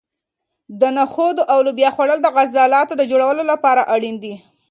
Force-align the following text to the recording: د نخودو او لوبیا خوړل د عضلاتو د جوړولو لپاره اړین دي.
د 0.79 0.81
نخودو 0.97 1.43
او 1.53 1.59
لوبیا 1.65 1.89
خوړل 1.95 2.19
د 2.21 2.27
عضلاتو 2.37 2.93
د 2.97 3.03
جوړولو 3.11 3.43
لپاره 3.51 3.81
اړین 3.93 4.15
دي. 4.23 4.35